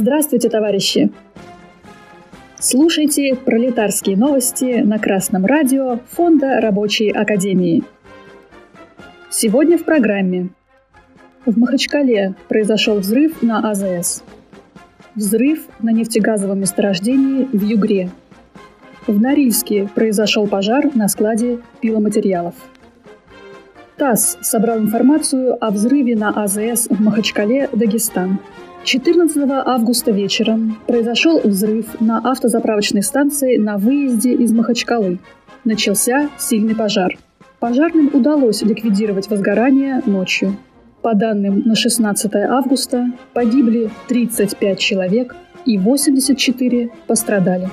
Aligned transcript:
Здравствуйте, 0.00 0.48
товарищи! 0.48 1.10
Слушайте 2.60 3.34
пролетарские 3.34 4.16
новости 4.16 4.80
на 4.84 5.00
Красном 5.00 5.44
радио 5.44 5.98
Фонда 6.12 6.60
Рабочей 6.60 7.10
Академии. 7.10 7.82
Сегодня 9.28 9.76
в 9.76 9.82
программе. 9.82 10.50
В 11.44 11.58
Махачкале 11.58 12.36
произошел 12.46 12.98
взрыв 12.98 13.42
на 13.42 13.72
АЗС. 13.72 14.22
Взрыв 15.16 15.66
на 15.80 15.90
нефтегазовом 15.90 16.60
месторождении 16.60 17.48
в 17.52 17.64
Югре. 17.64 18.08
В 19.08 19.20
Норильске 19.20 19.88
произошел 19.92 20.46
пожар 20.46 20.94
на 20.94 21.08
складе 21.08 21.58
пиломатериалов. 21.80 22.54
ТАСС 23.96 24.38
собрал 24.42 24.78
информацию 24.78 25.56
о 25.60 25.72
взрыве 25.72 26.14
на 26.14 26.44
АЗС 26.44 26.86
в 26.88 27.00
Махачкале, 27.00 27.68
Дагестан. 27.72 28.38
14 28.84 29.36
августа 29.66 30.10
вечером 30.10 30.78
произошел 30.86 31.40
взрыв 31.40 32.00
на 32.00 32.18
автозаправочной 32.18 33.02
станции 33.02 33.56
на 33.56 33.76
выезде 33.76 34.32
из 34.32 34.52
Махачкалы. 34.52 35.18
Начался 35.64 36.30
сильный 36.38 36.74
пожар. 36.74 37.18
Пожарным 37.58 38.10
удалось 38.12 38.62
ликвидировать 38.62 39.28
возгорание 39.28 40.00
ночью. 40.06 40.56
По 41.02 41.14
данным 41.14 41.62
на 41.64 41.74
16 41.74 42.34
августа 42.34 43.12
погибли 43.34 43.90
35 44.08 44.78
человек 44.78 45.36
и 45.66 45.76
84 45.76 46.90
пострадали. 47.06 47.68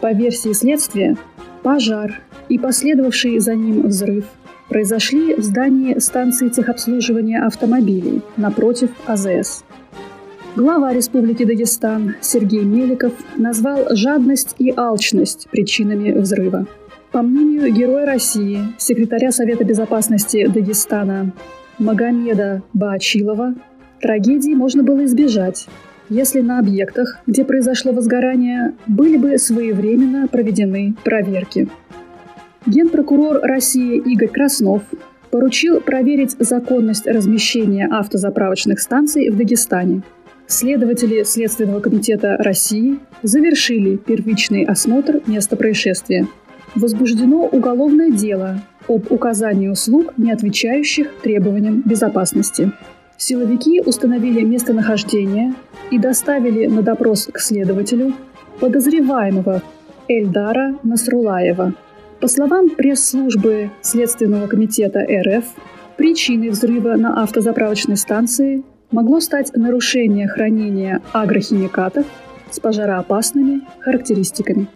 По 0.00 0.12
версии 0.12 0.52
следствия, 0.52 1.16
пожар 1.62 2.20
и 2.48 2.58
последовавший 2.58 3.38
за 3.38 3.54
ним 3.54 3.86
взрыв– 3.86 4.26
произошли 4.72 5.34
в 5.34 5.42
здании 5.42 5.98
станции 5.98 6.48
техобслуживания 6.48 7.44
автомобилей 7.44 8.22
напротив 8.38 8.88
АЗС. 9.04 9.64
Глава 10.54 10.92
Республики 10.92 11.46
Дагестан 11.46 12.16
Сергей 12.20 12.62
Меликов 12.62 13.14
назвал 13.38 13.86
жадность 13.96 14.54
и 14.58 14.70
алчность 14.76 15.48
причинами 15.50 16.12
взрыва. 16.12 16.66
По 17.10 17.22
мнению 17.22 17.72
Героя 17.72 18.04
России, 18.04 18.58
секретаря 18.76 19.32
Совета 19.32 19.64
безопасности 19.64 20.46
Дагестана 20.46 21.32
Магомеда 21.78 22.62
Баачилова, 22.74 23.54
трагедии 24.02 24.52
можно 24.52 24.82
было 24.82 25.06
избежать, 25.06 25.68
если 26.10 26.42
на 26.42 26.58
объектах, 26.58 27.20
где 27.26 27.46
произошло 27.46 27.92
возгорание, 27.92 28.74
были 28.86 29.16
бы 29.16 29.38
своевременно 29.38 30.28
проведены 30.28 30.94
проверки. 31.02 31.66
Генпрокурор 32.66 33.40
России 33.40 33.96
Игорь 33.96 34.28
Краснов 34.28 34.82
поручил 35.30 35.80
проверить 35.80 36.36
законность 36.38 37.06
размещения 37.06 37.88
автозаправочных 37.90 38.80
станций 38.80 39.30
в 39.30 39.36
Дагестане. 39.38 40.02
Следователи 40.52 41.22
Следственного 41.22 41.80
комитета 41.80 42.36
России 42.38 42.98
завершили 43.22 43.96
первичный 43.96 44.64
осмотр 44.64 45.22
места 45.26 45.56
происшествия. 45.56 46.28
Возбуждено 46.74 47.46
уголовное 47.46 48.10
дело 48.10 48.60
об 48.86 49.10
указании 49.10 49.68
услуг, 49.68 50.12
не 50.18 50.30
отвечающих 50.30 51.08
требованиям 51.22 51.80
безопасности. 51.86 52.70
Силовики 53.16 53.80
установили 53.80 54.42
местонахождение 54.42 55.54
и 55.90 55.98
доставили 55.98 56.66
на 56.66 56.82
допрос 56.82 57.30
к 57.32 57.38
следователю 57.38 58.12
подозреваемого 58.60 59.62
Эльдара 60.06 60.78
Насрулаева– 60.82 61.72
по 62.20 62.28
словам 62.28 62.68
пресс-службы 62.68 63.70
Следственного 63.80 64.48
комитета 64.48 65.00
РФ, 65.00 65.44
причиной 65.96 66.50
взрыва 66.50 66.94
на 66.96 67.22
автозаправочной 67.22 67.96
станции 67.96 68.62
могло 68.92 69.20
стать 69.20 69.56
нарушение 69.56 70.28
хранения 70.28 71.02
агрохимикатов 71.12 72.06
с 72.50 72.60
пожароопасными 72.60 73.62
характеристиками. 73.80 74.68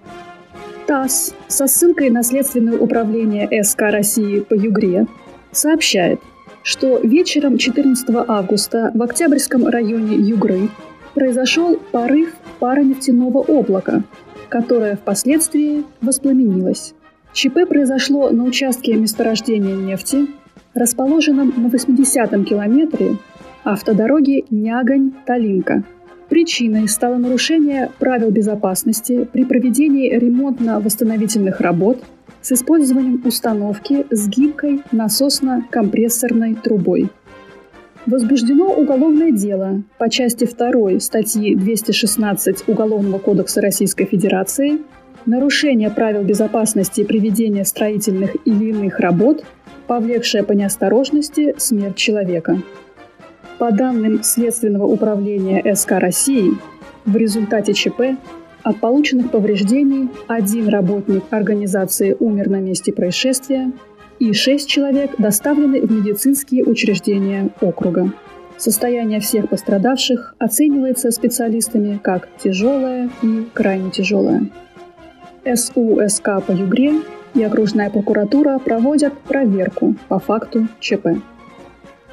ТАСС 0.86 1.34
со 1.48 1.66
ссылкой 1.66 2.10
на 2.10 2.22
Следственное 2.22 2.78
управление 2.78 3.62
СК 3.62 3.82
России 3.82 4.40
по 4.40 4.54
Югре 4.54 5.06
сообщает, 5.52 6.20
что 6.62 6.98
вечером 6.98 7.58
14 7.58 8.08
августа 8.26 8.90
в 8.94 9.02
Октябрьском 9.02 9.66
районе 9.66 10.16
Югры 10.16 10.68
произошел 11.14 11.76
порыв 11.92 12.34
паронефтяного 12.58 13.38
облака, 13.38 14.02
которое 14.48 14.96
впоследствии 14.96 15.84
воспламенилось. 16.00 16.94
ЧП 17.32 17.68
произошло 17.68 18.30
на 18.30 18.44
участке 18.44 18.94
месторождения 18.94 19.74
нефти, 19.74 20.26
расположенном 20.74 21.52
на 21.56 21.66
80-м 21.68 22.44
километре 22.44 23.16
автодороги 23.66 24.44
Нягань-Талинка. 24.50 25.82
Причиной 26.28 26.88
стало 26.88 27.16
нарушение 27.16 27.90
правил 27.98 28.30
безопасности 28.30 29.28
при 29.32 29.44
проведении 29.44 30.16
ремонтно-восстановительных 30.16 31.60
работ 31.60 32.02
с 32.42 32.52
использованием 32.52 33.22
установки 33.24 34.06
с 34.10 34.28
гибкой 34.28 34.82
насосно-компрессорной 34.92 36.54
трубой. 36.54 37.10
Возбуждено 38.06 38.72
уголовное 38.72 39.32
дело 39.32 39.82
по 39.98 40.08
части 40.08 40.46
2 40.46 41.00
статьи 41.00 41.56
216 41.56 42.68
Уголовного 42.68 43.18
кодекса 43.18 43.60
Российской 43.60 44.04
Федерации– 44.04 44.78
нарушение 45.26 45.90
правил 45.90 46.22
безопасности 46.22 47.04
при 47.04 47.18
ведении 47.18 47.64
строительных 47.64 48.36
или 48.44 48.70
иных 48.70 49.00
работ, 49.00 49.44
повлекшее 49.86 50.44
по 50.44 50.52
неосторожности 50.52 51.54
смерть 51.58 51.96
человека. 51.96 52.62
По 53.58 53.72
данным 53.72 54.22
Следственного 54.22 54.84
управления 54.84 55.74
СК 55.74 55.92
России, 55.92 56.52
в 57.06 57.16
результате 57.16 57.72
ЧП 57.72 58.18
от 58.62 58.80
полученных 58.80 59.30
повреждений 59.30 60.10
один 60.26 60.68
работник 60.68 61.24
организации 61.30 62.14
умер 62.18 62.50
на 62.50 62.60
месте 62.60 62.92
происшествия, 62.92 63.72
и 64.18 64.32
шесть 64.32 64.68
человек 64.68 65.12
доставлены 65.18 65.80
в 65.80 65.90
медицинские 65.90 66.64
учреждения 66.64 67.50
округа. 67.60 68.12
Состояние 68.58 69.20
всех 69.20 69.48
пострадавших 69.48 70.34
оценивается 70.38 71.10
специалистами 71.10 71.98
как 72.02 72.28
тяжелое 72.38 73.10
и 73.22 73.46
крайне 73.54 73.90
тяжелое. 73.90 74.50
СУСК 75.44 76.44
по 76.46 76.52
Югре 76.52 76.94
и 77.34 77.42
окружная 77.42 77.88
прокуратура 77.88 78.58
проводят 78.58 79.16
проверку 79.18 79.94
по 80.08 80.18
факту 80.18 80.68
ЧП. 80.80 81.08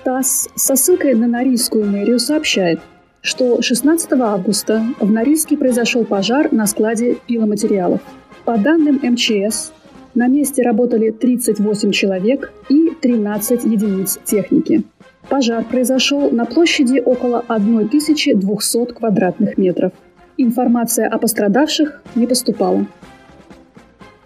ТАСС 0.03 0.50
со 0.56 0.75
ссылкой 0.75 1.14
на 1.14 1.28
Норильскую 1.28 1.86
мэрию 1.86 2.19
сообщает, 2.19 2.81
что 3.22 3.62
16 3.62 4.12
августа 4.14 4.84
в 5.00 5.09
Норильске 5.09 5.56
произошел 5.56 6.03
пожар 6.03 6.52
на 6.52 6.68
складе 6.68 7.16
пиломатериалов. 7.25 8.02
По 8.44 8.58
данным 8.58 9.00
МЧС, 9.02 9.72
на 10.14 10.28
месте 10.28 10.62
работали 10.62 11.12
38 11.12 11.91
человек 11.91 12.52
и 12.68 12.90
13 13.02 13.64
единиц 13.64 14.19
техники. 14.25 14.84
Пожар 15.30 15.64
произошел 15.64 16.30
на 16.31 16.46
площади 16.46 17.00
около 17.00 17.40
1200 17.40 18.94
квадратных 18.94 19.58
метров. 19.58 19.94
Информация 20.35 21.08
о 21.08 21.18
пострадавших 21.18 22.02
не 22.16 22.28
поступала. 22.28 22.85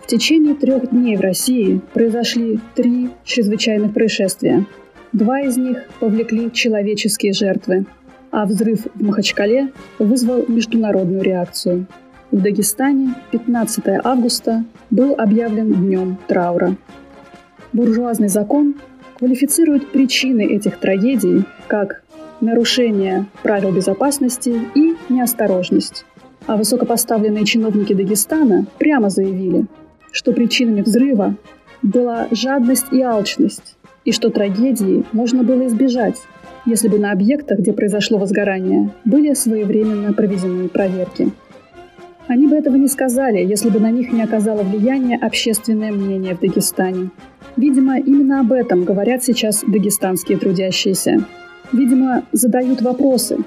В 0.01 0.07
течение 0.07 0.55
трех 0.55 0.89
дней 0.89 1.17
в 1.17 1.21
России 1.21 1.81
произошли 1.93 2.59
три 2.75 3.09
чрезвычайных 3.23 3.93
происшествия. 3.93 4.65
Два 5.17 5.41
из 5.41 5.57
них 5.57 5.85
повлекли 5.99 6.51
человеческие 6.51 7.33
жертвы, 7.33 7.87
а 8.29 8.45
взрыв 8.45 8.85
в 8.93 9.01
Махачкале 9.03 9.71
вызвал 9.97 10.45
международную 10.47 11.23
реакцию. 11.23 11.87
В 12.29 12.39
Дагестане 12.39 13.15
15 13.31 13.83
августа 14.03 14.63
был 14.91 15.15
объявлен 15.17 15.73
днем 15.73 16.19
траура. 16.27 16.75
Буржуазный 17.73 18.27
закон 18.27 18.75
квалифицирует 19.17 19.91
причины 19.91 20.45
этих 20.45 20.77
трагедий 20.77 21.45
как 21.65 22.03
нарушение 22.39 23.25
правил 23.41 23.71
безопасности 23.71 24.61
и 24.75 24.93
неосторожность. 25.09 26.05
А 26.45 26.57
высокопоставленные 26.57 27.43
чиновники 27.43 27.93
Дагестана 27.93 28.67
прямо 28.77 29.09
заявили, 29.09 29.65
что 30.11 30.31
причинами 30.31 30.81
взрыва 30.81 31.35
была 31.81 32.27
жадность 32.29 32.85
и 32.91 33.01
алчность, 33.01 33.77
и 34.07 34.13
что 34.13 34.29
трагедии 34.29 35.03
можно 35.11 35.43
было 35.43 35.67
избежать, 35.67 36.15
если 36.65 36.87
бы 36.87 36.97
на 36.97 37.11
объектах, 37.11 37.59
где 37.59 37.73
произошло 37.73 38.17
возгорание, 38.17 38.89
были 39.03 39.33
своевременно 39.33 40.13
проведены 40.13 40.69
проверки. 40.69 41.33
Они 42.27 42.47
бы 42.47 42.55
этого 42.55 42.77
не 42.77 42.87
сказали, 42.87 43.39
если 43.39 43.69
бы 43.69 43.81
на 43.81 43.91
них 43.91 44.13
не 44.13 44.23
оказало 44.23 44.63
влияние 44.63 45.17
общественное 45.17 45.91
мнение 45.91 46.35
в 46.35 46.39
Дагестане. 46.39 47.09
Видимо, 47.57 47.99
именно 47.99 48.39
об 48.39 48.53
этом 48.53 48.85
говорят 48.85 49.25
сейчас 49.25 49.65
дагестанские 49.67 50.37
трудящиеся. 50.37 51.25
Видимо, 51.73 52.23
задают 52.31 52.81
вопросы, 52.81 53.39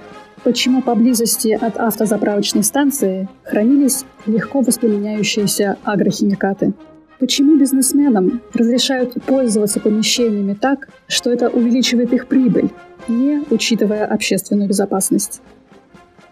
почему 0.45 0.83
поблизости 0.83 1.59
от 1.59 1.79
автозаправочной 1.79 2.65
станции 2.65 3.31
хранились 3.45 4.05
легко 4.27 4.61
воспламеняющиеся 4.61 5.79
агрохимикаты. 5.85 6.75
Почему 7.21 7.59
бизнесменам 7.59 8.41
разрешают 8.55 9.13
пользоваться 9.25 9.79
помещениями 9.79 10.55
так, 10.55 10.89
что 11.07 11.31
это 11.31 11.51
увеличивает 11.51 12.15
их 12.15 12.27
прибыль, 12.27 12.71
не 13.09 13.43
учитывая 13.51 14.07
общественную 14.07 14.71
безопасность? 14.71 15.43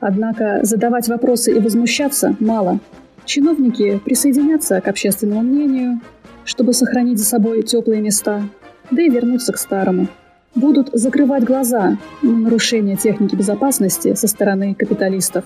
Однако 0.00 0.60
задавать 0.62 1.06
вопросы 1.08 1.54
и 1.54 1.60
возмущаться 1.60 2.36
мало. 2.40 2.80
Чиновники 3.26 4.00
присоединятся 4.02 4.80
к 4.80 4.88
общественному 4.88 5.42
мнению, 5.42 6.00
чтобы 6.46 6.72
сохранить 6.72 7.18
за 7.18 7.26
собой 7.26 7.62
теплые 7.62 8.00
места, 8.00 8.44
да 8.90 9.02
и 9.02 9.10
вернуться 9.10 9.52
к 9.52 9.58
старому. 9.58 10.08
Будут 10.54 10.88
закрывать 10.94 11.44
глаза 11.44 11.98
на 12.22 12.32
нарушение 12.32 12.96
техники 12.96 13.34
безопасности 13.34 14.14
со 14.14 14.26
стороны 14.26 14.74
капиталистов. 14.74 15.44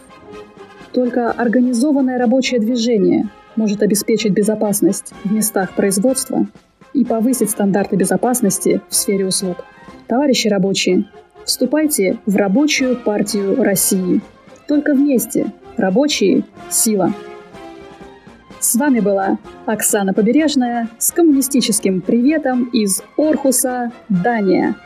Только 0.92 1.32
организованное 1.32 2.16
рабочее 2.16 2.60
движение 2.60 3.28
может 3.56 3.82
обеспечить 3.82 4.32
безопасность 4.32 5.12
в 5.24 5.32
местах 5.32 5.74
производства 5.74 6.46
и 6.92 7.04
повысить 7.04 7.50
стандарты 7.50 7.96
безопасности 7.96 8.80
в 8.88 8.94
сфере 8.94 9.26
услуг. 9.26 9.64
Товарищи 10.06 10.48
рабочие, 10.48 11.04
вступайте 11.44 12.18
в 12.26 12.36
рабочую 12.36 12.96
партию 12.96 13.62
России. 13.62 14.20
Только 14.68 14.94
вместе. 14.94 15.52
Рабочие– 15.76 16.44
сила. 16.70 17.14
С 18.60 18.76
вами 18.76 19.00
была 19.00 19.38
Оксана 19.66 20.14
Побережная 20.14 20.88
с 20.98 21.10
коммунистическим 21.10 22.00
приветом 22.00 22.64
из 22.66 23.02
Орхуса, 23.16 23.90
Дания. 24.08 24.76